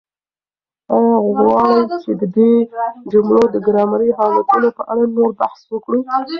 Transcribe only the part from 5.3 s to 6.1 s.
بحث وکړو؟